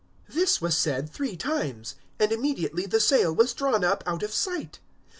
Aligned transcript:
010:016 0.29 0.33
This 0.35 0.59
was 0.59 0.75
said 0.75 1.11
three 1.11 1.37
times, 1.37 1.93
and 2.19 2.31
immediately 2.31 2.87
the 2.87 2.99
sail 2.99 3.35
was 3.35 3.53
drawn 3.53 3.83
up 3.83 4.03
out 4.07 4.23
of 4.23 4.33
sight. 4.33 4.79